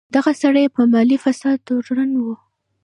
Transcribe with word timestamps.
دغه 0.15 0.31
سړی 0.41 0.65
په 0.75 0.81
مالي 0.91 1.17
فساد 1.23 1.57
تورن 1.67 2.11
و. 2.21 2.25